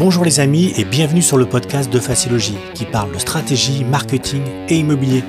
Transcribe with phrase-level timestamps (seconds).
[0.00, 4.40] Bonjour les amis et bienvenue sur le podcast de Facilogie qui parle de stratégie, marketing
[4.70, 5.22] et immobilier.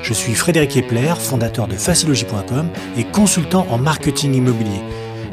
[0.00, 4.80] Je suis Frédéric Epler, fondateur de facilogie.com et consultant en marketing immobilier.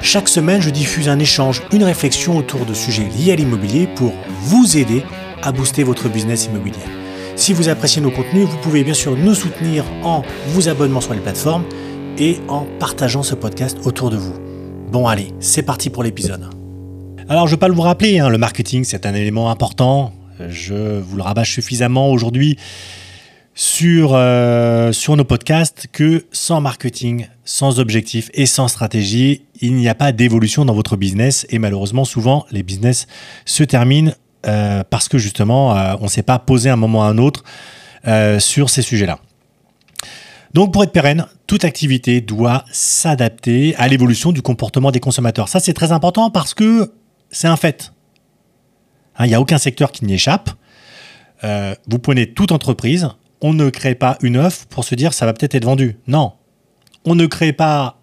[0.02, 4.12] Chaque semaine, je diffuse un échange, une réflexion autour de sujets liés à l'immobilier pour
[4.42, 5.04] vous aider
[5.44, 6.80] à booster votre business immobilier.
[7.36, 11.14] Si vous appréciez nos contenus, vous pouvez bien sûr nous soutenir en vous abonnant sur
[11.14, 11.66] les plateformes
[12.18, 14.34] et en partageant ce podcast autour de vous.
[14.92, 16.59] Bon allez, c'est parti pour l'épisode.
[17.32, 20.14] Alors je ne vais pas vous rappeler, hein, le marketing c'est un élément important.
[20.50, 22.58] Je vous le rabâche suffisamment aujourd'hui
[23.54, 29.88] sur, euh, sur nos podcasts que sans marketing, sans objectif et sans stratégie, il n'y
[29.88, 31.46] a pas d'évolution dans votre business.
[31.52, 33.06] Et malheureusement, souvent, les business
[33.46, 34.12] se terminent
[34.48, 37.44] euh, parce que justement, euh, on ne s'est pas posé un moment à un autre
[38.40, 39.20] sur ces sujets-là.
[40.56, 45.48] Donc pour être pérenne, toute activité doit s'adapter à l'évolution du comportement des consommateurs.
[45.48, 46.92] Ça c'est très important parce que
[47.30, 47.94] c'est un fait.
[49.16, 50.50] Hein, il n'y a aucun secteur qui n'y échappe.
[51.44, 53.10] Euh, vous prenez toute entreprise,
[53.42, 55.98] on ne crée pas une offre pour se dire ça va peut-être être vendu.
[56.08, 56.34] Non.
[57.06, 58.02] On ne crée pas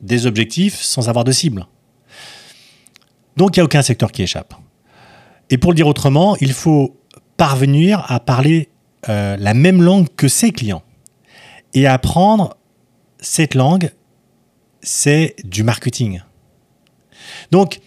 [0.00, 1.66] des objectifs sans avoir de cible.
[3.36, 4.54] Donc il n'y a aucun secteur qui échappe.
[5.50, 7.00] Et pour le dire autrement, il faut
[7.36, 8.70] parvenir à parler
[9.08, 10.82] euh, la même langue que ses clients.
[11.74, 12.56] Et apprendre
[13.18, 13.90] cette langue,
[14.80, 16.20] c'est du marketing.
[17.50, 17.80] Donc,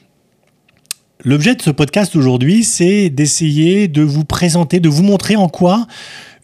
[1.26, 5.88] L'objet de ce podcast aujourd'hui, c'est d'essayer de vous présenter, de vous montrer en quoi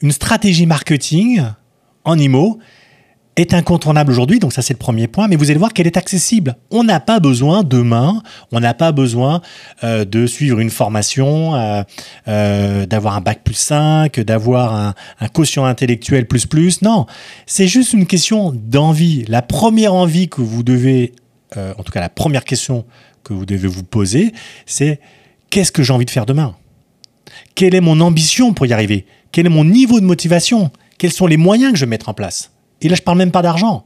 [0.01, 1.43] une stratégie marketing
[2.05, 2.57] en IMO
[3.35, 5.97] est incontournable aujourd'hui, donc ça c'est le premier point, mais vous allez voir qu'elle est
[5.97, 6.55] accessible.
[6.71, 9.41] On n'a pas besoin demain, on n'a pas besoin
[9.83, 11.83] euh, de suivre une formation, euh,
[12.27, 17.05] euh, d'avoir un bac plus 5, d'avoir un, un, quotient intellectuel plus plus, non,
[17.45, 19.23] c'est juste une question d'envie.
[19.27, 21.13] La première envie que vous devez,
[21.55, 22.83] en tout cas la première question
[23.23, 24.33] que vous devez vous poser,
[24.65, 24.99] c'est
[25.49, 26.55] qu'est-ce que j'ai envie de faire demain?
[27.55, 29.05] Quelle est mon ambition pour y arriver?
[29.31, 30.71] Quel est mon niveau de motivation?
[30.97, 32.51] Quels sont les moyens que je vais mettre en place?
[32.81, 33.85] Et là, je parle même pas d'argent.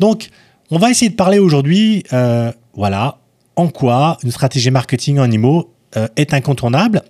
[0.00, 0.30] Donc,
[0.70, 3.18] on va essayer de parler aujourd'hui, euh, voilà,
[3.56, 7.02] en quoi une stratégie marketing en IMO euh, est incontournable.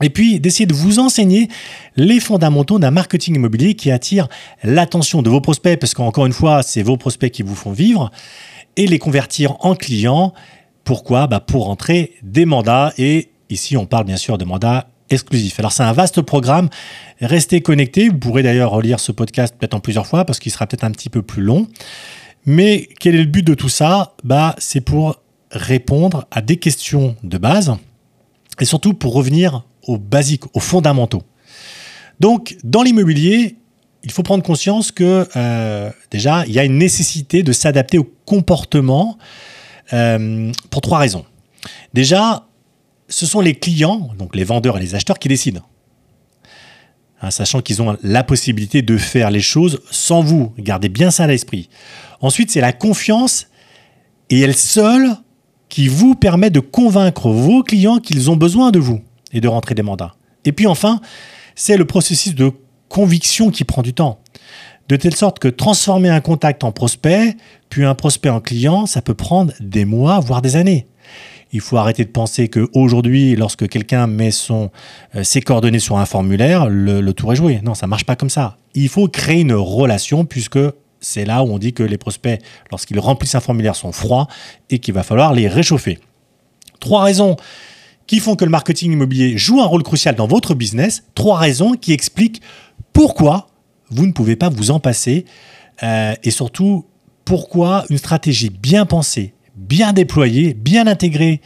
[0.00, 1.48] Et puis d'essayer de vous enseigner
[1.96, 4.28] les fondamentaux d'un marketing immobilier qui attire
[4.62, 8.10] l'attention de vos prospects, parce qu'encore une fois, c'est vos prospects qui vous font vivre,
[8.76, 10.32] et les convertir en clients
[10.88, 15.58] pourquoi bah Pour entrer des mandats et ici on parle bien sûr de mandats exclusifs.
[15.58, 16.70] Alors c'est un vaste programme,
[17.20, 20.66] restez connectés, vous pourrez d'ailleurs relire ce podcast peut-être en plusieurs fois parce qu'il sera
[20.66, 21.66] peut-être un petit peu plus long.
[22.46, 24.14] Mais quel est le but de tout ça?
[24.24, 27.76] Bah, C'est pour répondre à des questions de base
[28.58, 31.22] et surtout pour revenir aux basiques, aux fondamentaux.
[32.18, 33.56] Donc dans l'immobilier,
[34.04, 38.10] il faut prendre conscience que euh, déjà, il y a une nécessité de s'adapter au
[38.24, 39.18] comportement
[39.92, 41.24] euh, pour trois raisons.
[41.94, 42.46] Déjà,
[43.08, 45.62] ce sont les clients, donc les vendeurs et les acheteurs, qui décident.
[47.20, 50.52] Hein, sachant qu'ils ont la possibilité de faire les choses sans vous.
[50.58, 51.68] Gardez bien ça à l'esprit.
[52.20, 53.48] Ensuite, c'est la confiance
[54.30, 55.16] et elle seule
[55.68, 59.00] qui vous permet de convaincre vos clients qu'ils ont besoin de vous
[59.32, 60.14] et de rentrer des mandats.
[60.44, 61.00] Et puis enfin,
[61.54, 62.52] c'est le processus de
[62.88, 64.20] conviction qui prend du temps
[64.88, 67.36] de telle sorte que transformer un contact en prospect,
[67.68, 70.86] puis un prospect en client, ça peut prendre des mois, voire des années.
[71.52, 74.68] Il faut arrêter de penser qu'aujourd'hui, lorsque quelqu'un met euh,
[75.22, 77.60] ses coordonnées sur un formulaire, le, tour est joué.
[77.62, 78.58] Non, ça marche pas comme ça.
[78.74, 80.58] Il faut créer une relation puisque
[81.00, 82.40] c'est là où on dit que les prospects,
[82.70, 84.26] lorsqu'ils remplissent un formulaire, sont froids
[84.68, 85.98] et qu'il va falloir les réchauffer.
[86.80, 87.36] Trois raisons
[88.06, 91.02] qui font que le marketing immobilier joue un rôle crucial dans votre business.
[91.14, 92.42] Trois raisons qui expliquent
[92.92, 93.48] pourquoi
[93.90, 95.24] vous ne pouvez pas vous en passer.
[95.82, 96.86] Euh, et surtout,
[97.24, 101.40] pourquoi une stratégie bien pensée, bien déployée, bien intégrée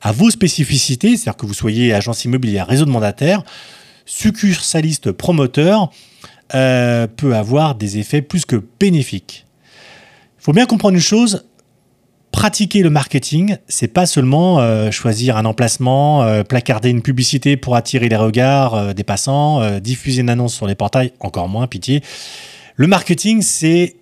[0.00, 3.42] à vos spécificités, c'est-à-dire que vous soyez agence immobilière, réseau de mandataires,
[4.04, 5.90] succursaliste, promoteur,
[6.54, 9.46] euh, peut avoir des effets plus que bénéfiques.
[10.38, 11.44] Il faut bien comprendre une chose,
[12.36, 17.76] pratiquer le marketing, c'est pas seulement euh, choisir un emplacement, euh, placarder une publicité pour
[17.76, 22.02] attirer les regards euh, des passants, diffuser une annonce sur les portails, encore moins, pitié.
[22.74, 23.96] Le marketing, c'est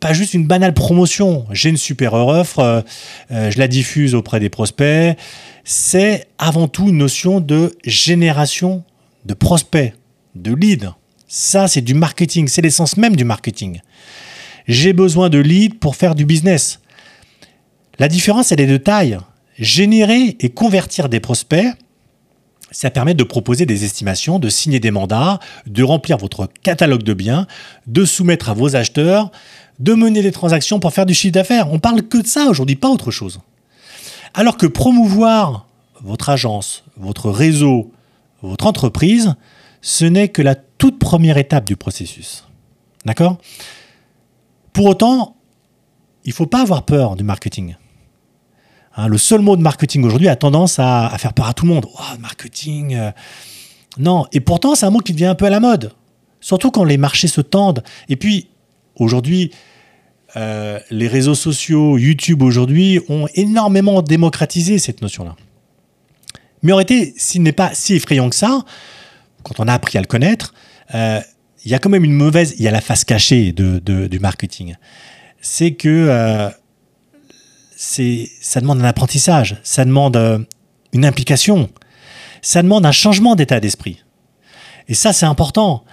[0.00, 1.46] pas juste une banale promotion.
[1.52, 2.84] J'ai une super offre,
[3.30, 5.16] je la diffuse auprès des prospects.
[5.62, 8.82] C'est avant tout une notion de génération
[9.24, 9.94] de prospects,
[10.34, 10.94] de leads.
[11.28, 13.80] Ça, c'est du marketing, c'est l'essence même du marketing.
[14.66, 16.80] J'ai besoin de leads pour faire du business.
[17.98, 19.18] La différence, elle est de taille.
[19.58, 21.66] Générer et convertir des prospects,
[22.70, 27.14] ça permet de proposer des estimations, de signer des mandats, de remplir votre catalogue de
[27.14, 27.46] biens,
[27.86, 29.32] de soumettre à vos acheteurs,
[29.80, 31.72] de mener des transactions pour faire du chiffre d'affaires.
[31.72, 33.40] On parle que de ça aujourd'hui, pas autre chose.
[34.34, 35.66] Alors que promouvoir
[36.02, 37.90] votre agence, votre réseau,
[38.42, 39.34] votre entreprise,
[39.80, 42.46] ce n'est que la toute première étape du processus.
[43.04, 43.38] D'accord?
[44.72, 45.36] Pour autant,
[46.24, 47.74] il ne faut pas avoir peur du marketing.
[48.98, 51.72] Hein, le seul mot de marketing aujourd'hui a tendance à, faire peur à tout le
[51.72, 51.86] monde.
[51.94, 52.96] Oh, marketing.
[52.96, 53.12] Euh.
[53.96, 55.92] Non, et pourtant, c'est un mot qui devient un peu à la mode.
[56.40, 57.84] Surtout quand les marchés se tendent.
[58.08, 58.48] Et puis,
[58.96, 59.52] aujourd'hui,
[60.36, 65.36] euh, les réseaux sociaux, YouTube aujourd'hui, ont énormément démocratisé cette notion-là.
[66.64, 68.64] Mais en réalité, s'il n'est pas si effrayant que ça,
[69.44, 70.54] quand on a appris à le connaître,
[70.96, 71.20] euh,
[71.64, 74.74] il y a quand même une mauvaise, il y a la face cachée du marketing.
[75.40, 76.50] C'est que
[77.80, 80.46] c'est, ça demande un apprentissage, ça demande
[80.92, 81.70] une implication,
[82.42, 84.02] ça demande un changement d'état d'esprit.
[84.88, 85.84] Et ça, c'est important.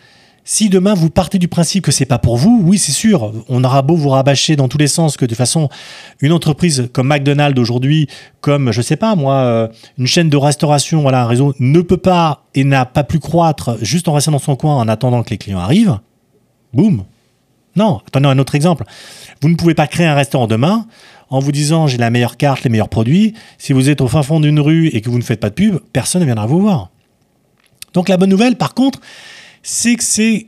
[0.44, 3.64] Si demain vous partez du principe que c'est pas pour vous, oui, c'est sûr, on
[3.64, 5.70] aura beau vous rabâcher dans tous les sens que de toute façon,
[6.22, 8.08] une entreprise comme McDonald's aujourd'hui,
[8.42, 9.68] comme je sais pas moi, euh,
[10.00, 13.78] une chaîne de restauration, voilà, un réseau ne peut pas et n'a pas pu croître
[13.82, 16.00] juste en restant dans son coin en attendant que les clients arrivent.
[16.74, 17.06] Boum.
[17.76, 18.86] Non, attendez un autre exemple.
[19.42, 20.88] Vous ne pouvez pas créer un restaurant demain
[21.30, 23.34] en vous disant j'ai la meilleure carte, les meilleurs produits.
[23.58, 25.56] Si vous êtes au fin fond d'une rue et que vous ne faites pas de
[25.56, 26.92] pub, personne ne viendra vous voir.
[27.94, 29.00] Donc la bonne nouvelle, par contre,
[29.64, 30.48] c'est que c'est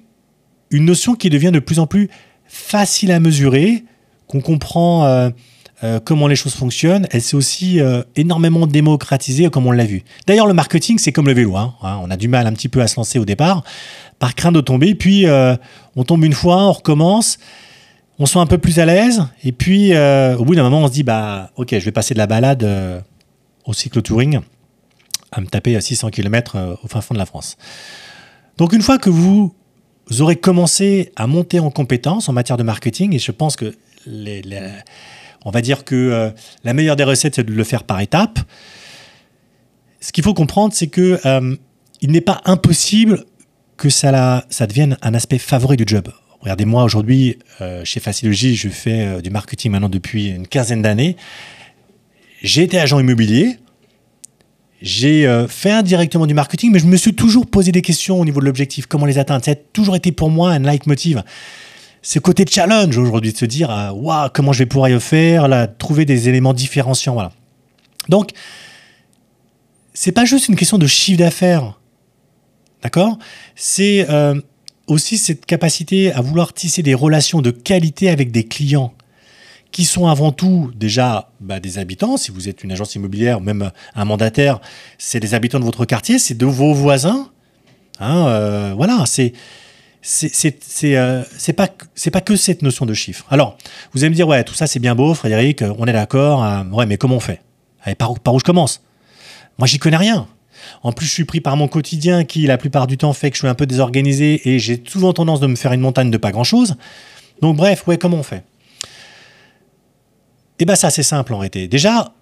[0.69, 2.09] une notion qui devient de plus en plus
[2.45, 3.83] facile à mesurer,
[4.27, 5.29] qu'on comprend euh,
[5.83, 7.07] euh, comment les choses fonctionnent.
[7.11, 10.03] Elle s'est aussi euh, énormément démocratisée, comme on l'a vu.
[10.25, 11.55] D'ailleurs, le marketing, c'est comme le vélo.
[11.55, 11.99] Hein, hein.
[12.01, 13.63] on a du mal un petit peu à se lancer au départ,
[14.19, 14.95] par crainte de tomber.
[14.95, 15.25] Puis,
[15.95, 17.37] on tombe une fois, on recommence,
[18.19, 19.25] on se sent un peu plus à l'aise.
[19.43, 22.19] Et puis, au bout d'un moment, on se dit, bah, ok, je vais passer de
[22.19, 22.67] la balade
[23.65, 24.39] au cyclo-touring
[25.31, 27.57] à me taper à 600 km au fin fond de la France.
[28.57, 29.53] Donc une fois que vous
[30.19, 33.75] aurez commencé à monter en compétences en matière de marketing, et je pense que
[35.45, 36.29] on va dire que euh,
[36.63, 38.39] la meilleure des recettes, c'est de le faire par étapes.
[39.99, 41.55] Ce qu'il faut comprendre, c'est que euh,
[42.01, 43.25] il n'est pas impossible
[43.75, 46.09] que ça, ça devienne un aspect favori du job.
[46.41, 51.17] Regardez-moi aujourd'hui, euh, chez Facilogy, je fais du marketing maintenant depuis une quinzaine d'années.
[52.41, 53.57] J'ai été agent immobilier,
[54.81, 58.25] j'ai euh, fait indirectement du marketing, mais je me suis toujours posé des questions au
[58.25, 59.43] niveau de l'objectif, comment les atteindre?
[59.43, 61.23] Ça a toujours été pour moi un leitmotiv.
[62.03, 65.47] Ce côté challenge aujourd'hui, de se dire, euh, waouh, comment je vais pouvoir y faire,
[65.77, 67.13] trouver des éléments différenciants.
[67.13, 67.31] Voilà.
[68.07, 68.31] Donc,
[69.93, 71.79] c'est pas juste une question de chiffre d'affaires.
[72.83, 73.17] D'accord?
[73.55, 74.39] C'est euh,
[74.87, 78.93] aussi cette capacité à vouloir tisser des relations de qualité avec des clients
[79.71, 82.17] qui sont avant tout déjà bah, des habitants.
[82.17, 84.59] Si vous êtes une agence immobilière, même un mandataire,
[84.97, 87.29] c'est des habitants de votre quartier, c'est de vos voisins.
[87.99, 89.33] Hein, euh, voilà, c'est
[90.01, 90.55] c'est
[90.95, 91.23] euh,
[91.55, 93.25] pas pas que cette notion de chiffre.
[93.29, 93.57] Alors,
[93.93, 96.43] vous allez me dire ouais, tout ça c'est bien beau, Frédéric, on est d'accord.
[96.43, 97.41] Euh, ouais, mais comment on fait?
[97.83, 98.81] Allez, par, par où je commence?
[99.57, 100.27] Moi, j'y connais rien.
[100.83, 103.35] En plus, je suis pris par mon quotidien qui, la plupart du temps, fait que
[103.35, 106.17] je suis un peu désorganisé et j'ai souvent tendance de me faire une montagne de
[106.17, 106.75] pas grand-chose.
[107.41, 108.43] Donc, bref, ouais, comment on fait?
[110.59, 111.67] Eh bien, c'est assez simple en réalité.
[111.67, 112.13] Déjà,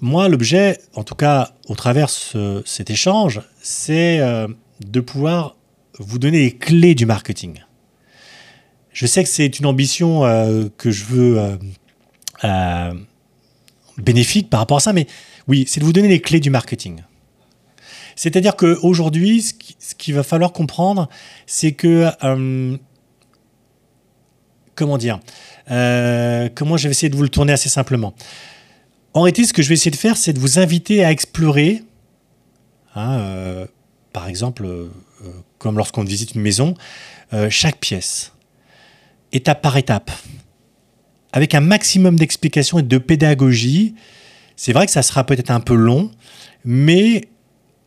[0.00, 4.46] moi, l'objet, en tout cas au travers de cet échange, c'est euh,
[4.84, 5.56] de pouvoir
[5.98, 7.60] vous donner les clés du marketing.
[8.92, 11.58] Je sais que c'est une ambition euh, que je veux
[12.44, 12.94] euh,
[13.98, 15.06] bénéfique par rapport à ça, mais
[15.48, 17.02] oui, c'est de vous donner les clés du marketing.
[18.16, 21.08] C'est-à-dire qu'aujourd'hui, ce qu'il va falloir comprendre,
[21.46, 22.10] c'est que
[24.76, 25.18] comment dire
[25.70, 28.14] euh, Comment je vais essayer de vous le tourner assez simplement
[29.14, 31.82] En réalité, ce que je vais essayer de faire, c'est de vous inviter à explorer,
[32.94, 33.66] hein, euh,
[34.12, 34.88] par exemple, euh,
[35.58, 36.74] comme lorsqu'on visite une maison,
[37.50, 38.32] chaque pièce,
[39.32, 40.12] étape par étape,
[41.32, 43.96] avec un maximum d'explications et de pédagogie.
[44.54, 46.12] C'est vrai que ça sera peut-être un peu long,
[46.64, 47.22] mais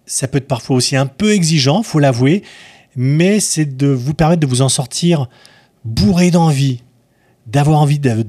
[0.09, 2.43] ça peut être parfois aussi un peu exigeant, faut l'avouer,
[2.95, 5.29] mais c'est de vous permettre de vous en sortir
[5.85, 6.81] bourré d'envie,
[7.45, 8.25] d'avoir envie de,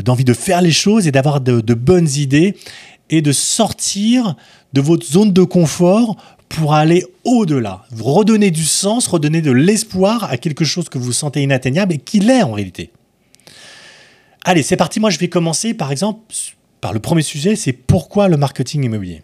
[0.00, 2.56] d'envie de faire les choses et d'avoir de, bonnes idées
[3.10, 4.36] et de sortir
[4.72, 6.16] de votre zone de confort
[6.48, 11.42] pour aller au-delà, redonner du sens, redonner de l'espoir à quelque chose que vous sentez
[11.42, 12.90] inatteignable et qui l'est en réalité.
[14.44, 16.20] Allez, c'est parti, moi je vais commencer par exemple
[16.80, 19.22] par le premier sujet, c'est pourquoi le marketing immobilier?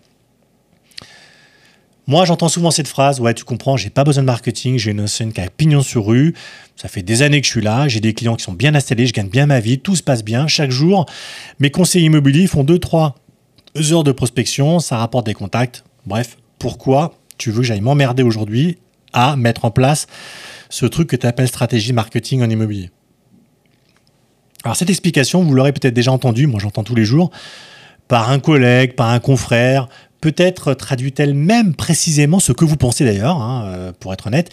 [2.06, 5.00] Moi, j'entends souvent cette phrase Ouais, tu comprends, j'ai pas besoin de marketing, j'ai une
[5.00, 6.34] enseigne qui a pignon sur rue.
[6.76, 9.06] Ça fait des années que je suis là, j'ai des clients qui sont bien installés,
[9.06, 10.46] je gagne bien ma vie, tout se passe bien.
[10.46, 11.06] Chaque jour,
[11.60, 13.14] mes conseillers immobiliers font 2-3
[13.92, 15.84] heures de prospection, ça rapporte des contacts.
[16.04, 18.78] Bref, pourquoi tu veux que j'aille m'emmerder aujourd'hui
[19.14, 20.06] à mettre en place
[20.68, 22.90] ce truc que tu appelles stratégie marketing en immobilier?
[24.62, 27.30] Alors, cette explication, vous l'aurez peut-être déjà entendu, moi j'entends tous les jours,
[28.08, 29.88] par un collègue, par un confrère,
[30.24, 34.50] peut-être traduit-elle même précisément ce que vous pensez d'ailleurs, hein, euh, pour être honnête,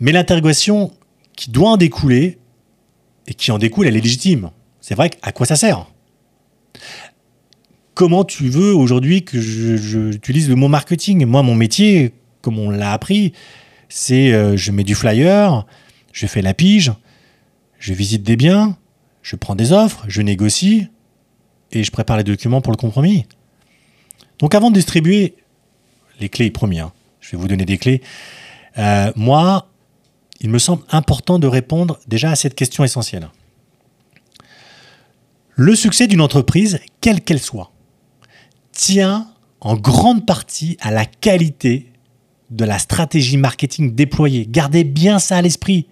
[0.00, 0.94] mais l'interrogation
[1.36, 2.38] qui doit en découler,
[3.26, 4.48] et qui en découle, elle est légitime.
[4.80, 5.90] C'est vrai, à quoi ça sert?
[7.92, 11.26] Comment tu veux aujourd'hui que j'utilise le mot marketing?
[11.26, 13.34] Moi, mon métier, comme on l'a appris,
[13.90, 15.66] c'est euh, je mets du flyer,
[16.12, 16.92] je fais la pige,
[17.78, 18.78] je visite des biens,
[19.20, 20.88] je prends des offres, je négocie
[21.72, 23.26] et je prépare les documents pour le compromis.
[24.44, 25.36] Donc avant de distribuer
[26.20, 28.02] les clés, promis, hein, je vais vous donner des clés,
[28.76, 29.70] euh, moi,
[30.38, 33.30] il me semble important de répondre déjà à cette question essentielle.
[35.54, 37.72] Le succès d'une entreprise, quelle qu'elle soit,
[38.70, 39.30] tient
[39.62, 41.90] en grande partie à la qualité
[42.50, 44.46] de la stratégie marketing déployée.
[44.46, 45.88] Gardez bien ça à l'esprit,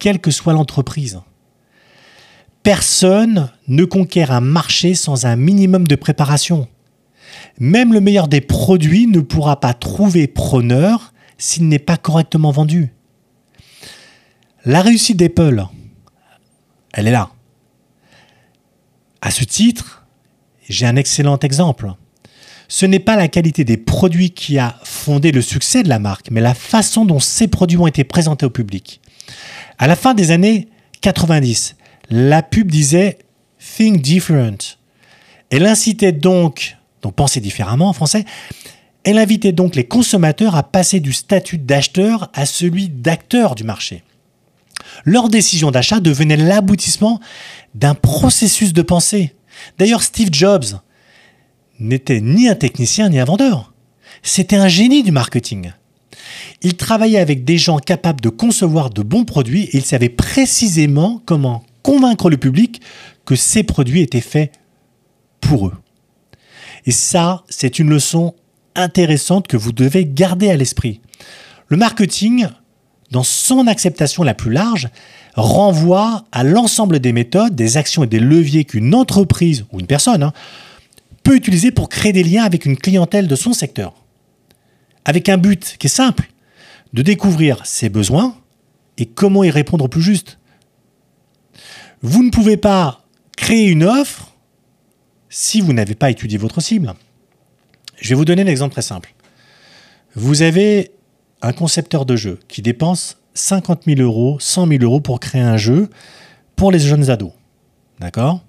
[0.00, 1.20] quelle que soit l'entreprise.
[2.64, 6.66] Personne ne conquiert un marché sans un minimum de préparation.
[7.58, 12.92] Même le meilleur des produits ne pourra pas trouver preneur s'il n'est pas correctement vendu.
[14.64, 15.64] La réussite d'Apple,
[16.92, 17.30] elle est là.
[19.20, 20.06] À ce titre,
[20.68, 21.92] j'ai un excellent exemple.
[22.68, 26.30] Ce n'est pas la qualité des produits qui a fondé le succès de la marque,
[26.30, 29.00] mais la façon dont ces produits ont été présentés au public.
[29.78, 30.68] À la fin des années
[31.00, 31.76] 90,
[32.10, 33.18] la pub disait
[33.58, 34.76] Think different.
[35.50, 38.24] Elle incitait donc, donc penser différemment en français,
[39.04, 44.02] elle invitait donc les consommateurs à passer du statut d'acheteur à celui d'acteur du marché.
[45.04, 47.20] Leur décision d'achat devenait l'aboutissement
[47.74, 49.34] d'un processus de pensée.
[49.78, 50.80] D'ailleurs, Steve Jobs
[51.78, 53.72] n'était ni un technicien ni un vendeur.
[54.22, 55.72] C'était un génie du marketing.
[56.62, 61.22] Il travaillait avec des gens capables de concevoir de bons produits et il savait précisément
[61.24, 62.80] comment convaincre le public
[63.24, 64.52] que ces produits étaient faits
[65.40, 65.74] pour eux.
[66.88, 68.34] Et ça, c'est une leçon
[68.74, 71.02] intéressante que vous devez garder à l'esprit.
[71.66, 72.48] Le marketing,
[73.10, 74.88] dans son acceptation la plus large,
[75.36, 80.22] renvoie à l'ensemble des méthodes, des actions et des leviers qu'une entreprise ou une personne
[80.22, 80.32] hein,
[81.24, 83.92] peut utiliser pour créer des liens avec une clientèle de son secteur.
[85.04, 86.30] Avec un but qui est simple,
[86.94, 88.34] de découvrir ses besoins
[88.96, 90.38] et comment y répondre au plus juste.
[92.00, 93.04] Vous ne pouvez pas
[93.36, 94.27] créer une offre
[95.28, 96.94] si vous n'avez pas étudié votre cible.
[98.00, 99.14] Je vais vous donner un exemple très simple.
[100.14, 100.92] Vous avez
[101.42, 105.56] un concepteur de jeu qui dépense 50 000 euros, 100 000 euros pour créer un
[105.56, 105.88] jeu
[106.56, 107.32] pour les jeunes ados.
[108.00, 108.44] D'accord?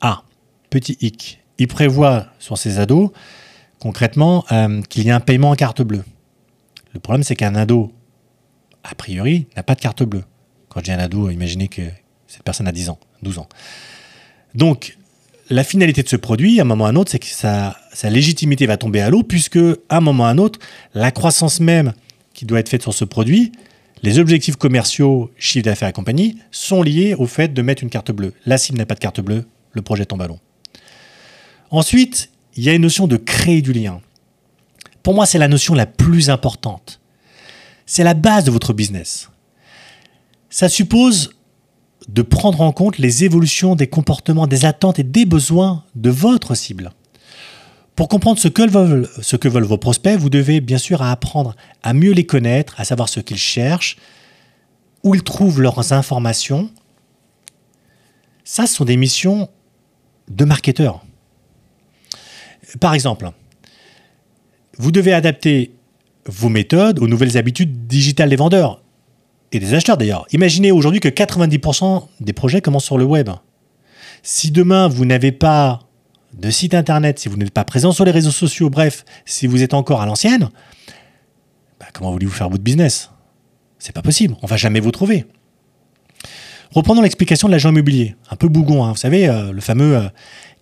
[0.00, 0.22] Ah,
[0.70, 1.40] petit hic.
[1.58, 3.10] Il prévoit sur ces ados,
[3.78, 6.04] concrètement, euh, qu'il y a un paiement en carte bleue.
[6.92, 7.92] Le problème, c'est qu'un ado,
[8.84, 10.24] a priori, n'a pas de carte bleue.
[10.68, 11.82] Quand je dis un ado, imaginez que
[12.26, 13.48] cette personne a 10 ans, 12 ans.
[14.54, 14.97] Donc,
[15.50, 17.74] la finalité de ce produit, à un moment ou à un autre, c'est que sa,
[18.04, 20.58] légitimité va tomber à l'eau, puisque, à un moment ou à un autre,
[20.94, 21.92] la croissance même
[22.34, 23.52] qui doit être faite sur ce produit,
[24.02, 28.12] les objectifs commerciaux, chiffre d'affaires et compagnie, sont liés au fait de mettre une carte
[28.12, 28.32] bleue.
[28.46, 30.38] Là, s'il n'a pas de carte bleue, le projet tombe à l'eau.
[31.70, 34.00] Ensuite, il y a une notion de créer du lien.
[35.02, 37.00] Pour moi, c'est la notion la plus importante.
[37.86, 39.30] C'est la base de votre business.
[40.50, 41.30] Ça suppose
[42.08, 46.54] de prendre en compte les évolutions des comportements, des attentes et des besoins de votre
[46.54, 46.90] cible.
[47.94, 52.24] Pour comprendre ce que, veulent, vos prospects, vous devez bien sûr apprendre à mieux les
[52.24, 53.96] connaître, à savoir ce qu'ils cherchent,
[55.02, 56.70] où ils trouvent leurs informations.
[58.44, 59.48] Ça, ce sont des missions
[60.28, 61.04] de marketeurs.
[62.80, 63.30] Par exemple,
[64.78, 65.74] vous devez adapter
[66.26, 68.82] vos méthodes aux nouvelles habitudes digitales des vendeurs
[69.52, 70.26] et des acheteurs d'ailleurs.
[70.32, 73.30] Imaginez aujourd'hui que 90% des projets commencent sur le web.
[74.22, 75.80] Si demain vous n'avez pas
[76.34, 79.62] de site internet, si vous n'êtes pas présent sur les réseaux sociaux, bref, si vous
[79.62, 80.50] êtes encore à l'ancienne,
[81.80, 83.10] bah, comment voulez-vous faire votre business?
[83.78, 85.24] C'est pas possible, on va jamais vous trouver.
[86.72, 88.90] Reprenons l'explication de l'agent immobilier, un peu bougon, hein.
[88.90, 90.08] vous savez, euh, le fameux euh,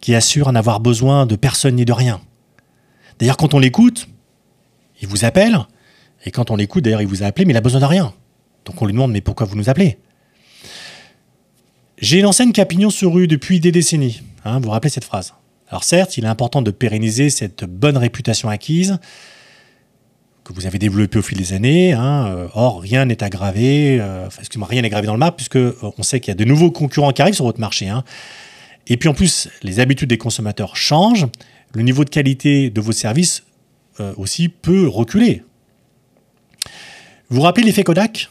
[0.01, 2.21] qui assure n'avoir besoin de personne ni de rien.
[3.19, 4.07] D'ailleurs, quand on l'écoute,
[5.01, 5.59] il vous appelle,
[6.25, 8.15] et quand on l'écoute, d'ailleurs, il vous a appelé, mais il a besoin de rien.
[8.67, 9.97] Donc on lui demande, mais pourquoi vous nous appelez?
[11.99, 14.21] J'ai une enseigne Capignon sur rue depuis des décennies.
[14.45, 15.33] Hein, vous vous rappelez cette phrase?
[15.69, 18.99] Alors certes, il est important de pérenniser cette bonne réputation acquise
[20.45, 21.93] que vous avez développée au fil des années.
[21.93, 25.57] Hein, euh, or, rien n'est aggravé, euh, excusez-moi, rien n'est gravé dans le marbre, puisque
[25.57, 27.89] euh, on sait qu'il y a de nouveaux concurrents qui arrivent sur votre marché.
[27.89, 28.05] Hein.
[28.87, 31.27] Et puis en plus, les habitudes des consommateurs changent,
[31.73, 33.43] le niveau de qualité de vos services
[34.19, 35.43] aussi peut reculer.
[37.31, 38.29] Vous vous rappelez l'effet Kodak?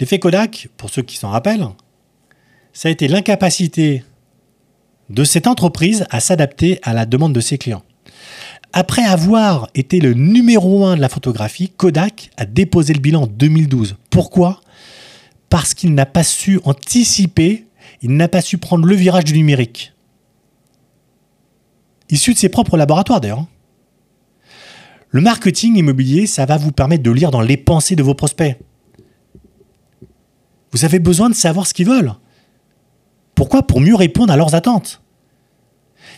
[0.00, 1.68] L'effet Kodak, pour ceux qui s'en rappellent,
[2.72, 4.02] ça a été l'incapacité
[5.10, 7.82] de cette entreprise à s'adapter à la demande de ses clients.
[8.72, 13.26] Après avoir été le numéro un de la photographie, Kodak a déposé le bilan en
[13.26, 13.96] 2012.
[14.08, 14.60] Pourquoi?
[15.50, 17.66] Parce qu'il n'a pas su anticiper,
[18.00, 19.92] il n'a pas su prendre le virage du numérique.
[22.08, 23.44] Issu de ses propres laboratoires d'ailleurs.
[25.10, 28.56] Le marketing immobilier, ça va vous permettre de lire dans les pensées de vos prospects.
[30.72, 32.14] Vous avez besoin de savoir ce qu'ils veulent.
[33.34, 35.00] Pourquoi Pour mieux répondre à leurs attentes.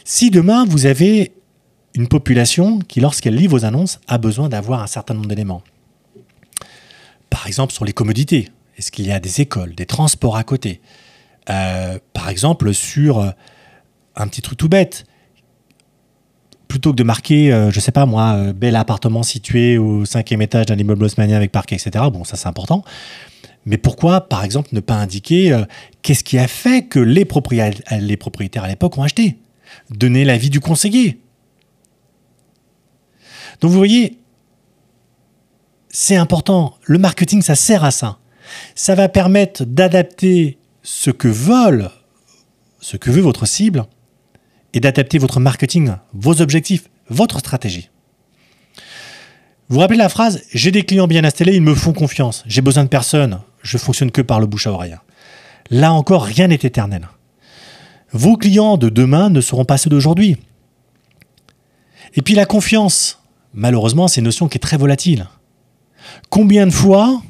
[0.05, 1.33] Si demain vous avez
[1.95, 5.63] une population qui, lorsqu'elle lit vos annonces, a besoin d'avoir un certain nombre d'éléments.
[7.31, 8.49] Par exemple, sur les commodités.
[8.77, 10.81] Est-ce qu'il y a des écoles, des transports à côté?
[11.51, 13.31] Euh, Par exemple, sur euh,
[14.17, 15.05] un petit truc tout bête.
[16.69, 20.67] Plutôt que de marquer, euh, je sais pas moi, bel appartement situé au cinquième étage
[20.67, 22.07] d'un immeuble haussmannien avec parquet, etc.
[22.11, 22.83] Bon, ça c'est important.
[23.65, 25.57] Mais pourquoi, par exemple, ne pas indiquer
[26.03, 29.39] qu'est-ce qui a fait que les propriétaires, à l'époque ont acheté?
[29.91, 31.21] Donner l'avis du conseiller.
[33.61, 34.19] Donc vous voyez,
[35.89, 36.75] c'est important.
[36.83, 38.19] Le marketing, ça sert à ça.
[38.75, 41.91] Ça va permettre d'adapter ce que veulent,
[42.81, 43.87] ce que veut votre cible,
[44.75, 47.91] et d'adapter votre marketing, vos objectifs, votre stratégie.
[49.69, 52.43] Vous vous rappelez la phrase J'ai des clients bien installés, ils me font confiance.
[52.47, 53.41] J'ai besoin de personne.
[53.63, 54.97] Je fonctionne que par le bouche à oreille.
[55.71, 57.09] Là encore, rien n'est éternel.
[58.13, 60.37] Vos clients de demain ne seront pas ceux d'aujourd'hui.
[62.15, 63.23] Et puis la confiance,
[63.55, 65.27] malheureusement, c'est une notion qui est très volatile.
[66.29, 67.23] Combien de fois,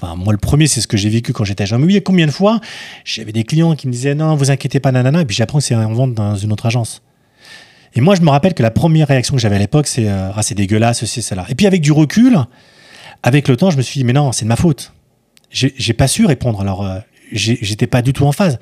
[0.00, 2.32] enfin, moi le premier, c'est ce que j'ai vécu quand j'étais agent immobilier, combien de
[2.32, 2.60] fois
[3.04, 5.64] j'avais des clients qui me disaient non, vous inquiétez pas, nanana, et puis j'apprends que
[5.64, 7.02] c'est en vente dans une autre agence.
[7.94, 10.30] Et moi, je me rappelle que la première réaction que j'avais à l'époque, c'est euh,
[10.34, 11.44] ah, c'est dégueulasse, c'est cela.
[11.48, 12.38] Et puis avec du recul,
[13.22, 14.92] avec le temps, je me suis dit mais non, c'est de ma faute.
[15.50, 16.60] J'ai pas su répondre.
[16.60, 17.00] Alors, euh,
[17.32, 18.58] j'étais pas du tout en phase.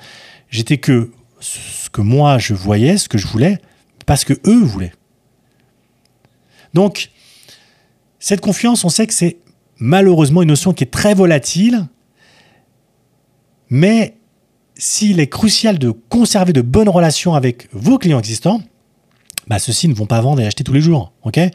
[0.50, 3.58] J'étais que ce que moi je voyais, ce que je voulais,
[4.06, 4.92] parce que eux voulaient.
[6.74, 7.10] Donc,
[8.18, 9.38] cette confiance, on sait que c'est
[9.76, 11.86] malheureusement une notion qui est très volatile,
[13.70, 14.16] mais
[14.74, 18.62] s'il est crucial de conserver de bonnes relations avec vos clients existants,
[19.46, 21.12] bah, ceux-ci ne vont pas vendre et acheter tous les jours.
[21.22, 21.38] ok?
[21.38, 21.50] Euh,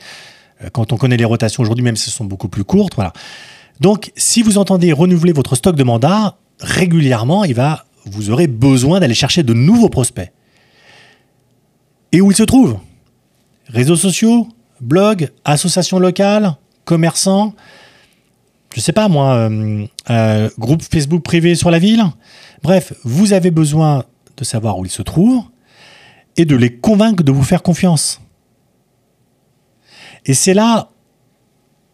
[0.71, 3.13] Quand on connaît les rotations aujourd'hui, même si elles sont beaucoup plus courtes, voilà.
[3.79, 8.99] Donc, si vous entendez renouveler votre stock de mandats régulièrement, il va, vous aurez besoin
[8.99, 10.31] d'aller chercher de nouveaux prospects.
[12.11, 12.77] Et où ils se trouvent?
[13.67, 14.47] Réseaux sociaux,
[14.81, 16.55] blog, association locale,
[16.85, 17.53] commerçant,
[18.73, 22.03] je sais pas moi, euh, euh, groupe Facebook privé sur la ville.
[22.63, 24.03] Bref, vous avez besoin
[24.37, 25.43] de savoir où ils se trouvent
[26.37, 28.19] et de les convaincre de vous faire confiance.
[30.25, 30.89] Et c'est là,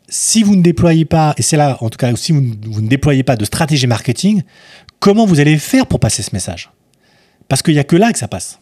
[0.09, 3.23] si vous ne déployez pas, et c'est là en tout cas, si vous, ne déployez
[3.23, 4.43] pas de stratégie marketing,
[4.99, 6.71] comment vous allez faire pour passer ce message?
[7.47, 8.59] Parce qu'il n'y a que là que ça passe.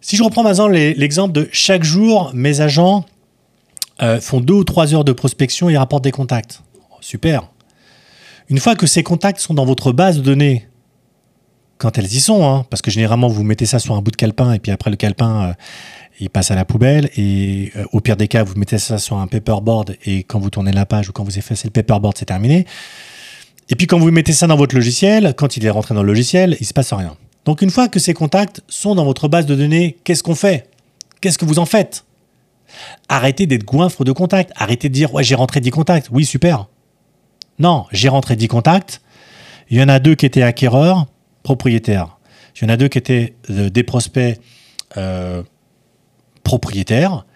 [0.00, 3.04] Si je reprends maintenant l'exemple de chaque jour, mes agents
[4.00, 6.62] euh, font deux ou trois heures de prospection et rapportent des contacts.
[7.00, 7.50] Super.
[8.48, 10.68] Une fois que ces contacts sont dans votre base de données,
[11.78, 14.16] quand elles y sont, hein, parce que généralement vous mettez ça sur un bout de
[14.16, 15.52] calepin et puis après le calepin euh,
[16.20, 19.18] il passe à la poubelle et euh, au pire des cas vous mettez ça sur
[19.18, 22.26] un paperboard et quand vous tournez la page ou quand vous effacez le paperboard c'est
[22.26, 22.66] terminé.
[23.68, 26.08] Et puis quand vous mettez ça dans votre logiciel, quand il est rentré dans le
[26.08, 27.16] logiciel, il se passe rien.
[27.44, 30.68] Donc une fois que ces contacts sont dans votre base de données, qu'est-ce qu'on fait?
[31.20, 32.04] Qu'est-ce que vous en faites?
[33.08, 34.52] Arrêtez d'être goinfre de contacts.
[34.56, 36.08] Arrêtez de dire ouais j'ai rentré 10 contacts.
[36.10, 36.68] Oui super.
[37.58, 39.00] Non, j'ai rentré 10 contacts.
[39.70, 41.06] Il y en a deux qui étaient acquéreurs,
[41.42, 42.18] propriétaires.
[42.56, 44.38] Il y en a deux qui étaient euh, des prospects
[44.96, 45.42] euh,
[46.48, 47.26] propriétaires.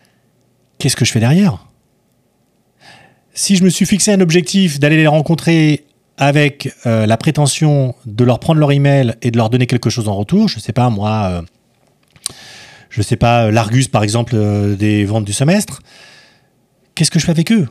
[0.79, 1.67] Qu'est-ce que je fais derrière?
[3.35, 5.85] Si je me suis fixé un objectif d'aller les rencontrer
[6.17, 10.09] avec euh, la prétention de leur prendre leur email et de leur donner quelque chose
[10.09, 11.43] en retour, je ne sais pas moi, euh,
[12.89, 15.83] je ne sais pas, l'Argus par exemple euh, des ventes du semestre,
[16.95, 17.69] qu'est-ce que je fais avec eux?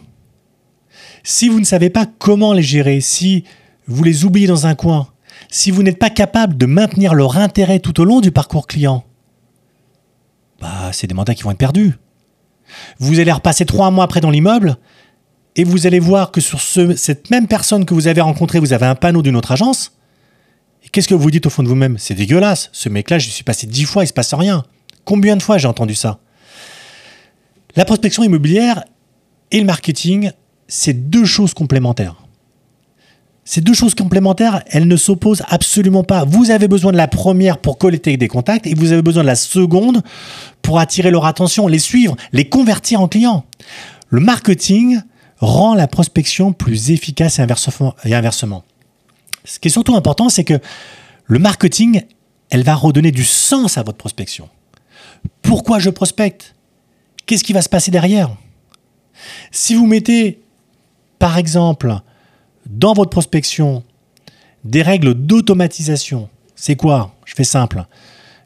[1.23, 3.45] Si vous ne savez pas comment les gérer, si
[3.87, 5.07] vous les oubliez dans un coin,
[5.49, 9.03] si vous n'êtes pas capable de maintenir leur intérêt tout au long du parcours client,
[10.61, 11.93] bah, c'est des mandats qui vont être perdus.
[12.99, 14.77] Vous allez repasser trois mois après dans l'immeuble
[15.55, 18.85] et vous allez voir que sur cette même personne que vous avez rencontrée, vous avez
[18.85, 19.97] un panneau d'une autre agence.
[20.91, 21.97] Qu'est-ce que vous dites au fond de vous-même?
[21.97, 22.69] C'est dégueulasse.
[22.71, 24.63] Ce mec-là, je suis passé dix fois, il se passe rien.
[25.03, 26.19] Combien de fois j'ai entendu ça?
[27.75, 28.83] La prospection immobilière
[29.51, 30.31] et le marketing,
[30.67, 32.15] c'est deux choses complémentaires.
[33.43, 36.25] Ces deux choses complémentaires, elles ne s'opposent absolument pas.
[36.25, 39.27] Vous avez besoin de la première pour collecter des contacts et vous avez besoin de
[39.27, 40.01] la seconde
[40.61, 43.45] pour attirer leur attention, les suivre, les convertir en clients.
[44.09, 45.01] Le marketing,
[45.41, 48.63] rend la prospection plus efficace et inversement.
[49.43, 50.59] Ce qui est surtout important, c'est que
[51.25, 52.03] le marketing,
[52.51, 54.49] elle va redonner du sens à votre prospection.
[55.41, 56.53] Pourquoi je prospecte?
[57.25, 58.29] Qu'est-ce qui va se passer derrière?
[59.51, 60.43] Si vous mettez,
[61.17, 61.95] par exemple,
[62.67, 63.83] dans votre prospection,
[64.63, 67.15] des règles d'automatisation, c'est quoi?
[67.25, 67.85] Je fais simple.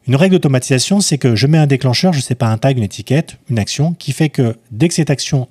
[0.06, 2.78] Une règle d'automatisation, c'est que je mets un déclencheur, je ne sais pas, un tag,
[2.78, 5.48] une étiquette, une action, qui fait que dès que cette action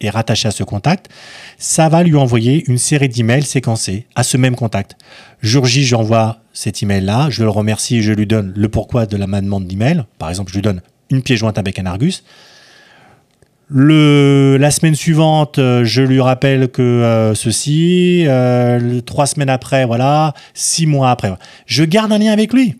[0.00, 1.08] est rattaché à ce contact,
[1.58, 4.96] ça va lui envoyer une série d'emails séquencés à ce même contact.
[5.42, 9.26] Jour J, j'envoie cet email-là, je le remercie, je lui donne le pourquoi de la
[9.26, 10.04] demande d'email.
[10.18, 12.24] Par exemple, je lui donne une pièce jointe avec un Argus.
[13.74, 20.34] La semaine suivante, euh, je lui rappelle que euh, ceci, euh, trois semaines après, voilà,
[20.52, 21.32] six mois après.
[21.64, 22.76] Je garde un lien avec lui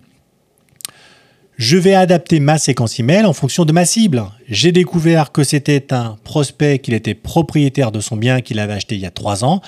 [1.58, 4.24] je vais adapter ma séquence email en fonction de ma cible.
[4.48, 8.94] J'ai découvert que c'était un prospect, qu'il était propriétaire de son bien qu'il avait acheté
[8.94, 9.60] il y a trois ans.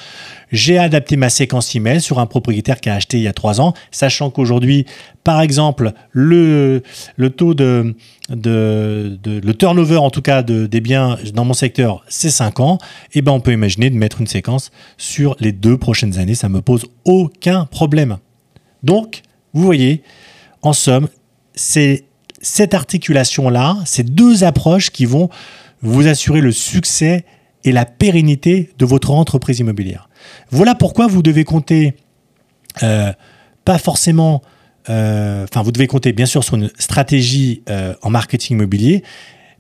[0.51, 3.61] J'ai adapté ma séquence email sur un propriétaire qui a acheté il y a trois
[3.61, 4.87] ans, sachant qu'aujourd'hui,
[5.25, 6.83] par exemple, le,
[7.37, 7.95] taux de,
[8.31, 12.79] le turnover en tout cas de, des biens dans mon secteur, c'est 5 ans.
[13.13, 16.35] Et eh ben on peut imaginer de mettre une séquence sur les deux prochaines années.
[16.35, 18.17] Ça me pose aucun problème.
[18.83, 20.03] Donc, vous voyez,
[20.63, 21.09] en somme,
[21.55, 22.05] c'est
[22.41, 25.31] cette articulation-là, ces deux approches qui vont
[25.83, 27.25] vous assurer le succès
[27.65, 30.09] et la pérennité de votre entreprise immobilière.
[30.51, 31.95] Voilà pourquoi vous devez compter,
[32.83, 33.13] euh,
[33.65, 34.43] pas forcément,
[34.91, 39.03] euh, enfin vous devez compter bien sûr sur une stratégie euh, en marketing immobilier,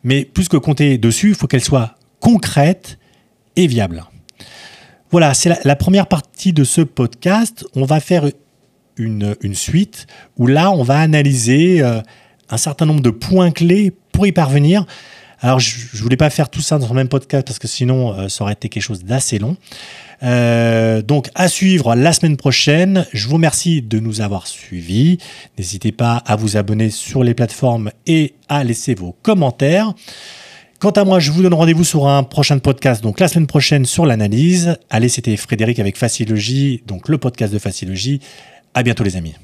[0.02, 2.98] mais plus que compter dessus, il faut qu'elle soit concrète
[3.56, 4.04] et viable.
[5.10, 7.64] Voilà, c'est la, la, première partie de ce podcast.
[7.74, 8.28] On va faire
[8.96, 12.00] une, suite où là, on va analyser euh,
[12.50, 14.86] un certain nombre de points clés pour y parvenir.
[15.40, 18.18] Alors, je ne voulais pas faire tout ça dans le même podcast parce que sinon,
[18.18, 19.56] euh, ça aurait été quelque chose d'assez long.
[20.22, 23.04] Euh, donc, à suivre la semaine prochaine.
[23.12, 25.18] Je vous remercie de nous avoir suivis.
[25.58, 29.92] N'hésitez pas à vous abonner sur les plateformes et à laisser vos commentaires.
[30.78, 33.86] Quant à moi, je vous donne rendez-vous sur un prochain podcast, donc la semaine prochaine
[33.86, 34.76] sur l'analyse.
[34.90, 38.20] Allez, c'était Frédéric avec Facilogie, donc le podcast de Facilogie.
[38.74, 39.34] À bientôt les amis.